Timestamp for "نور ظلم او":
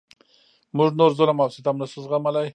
0.99-1.49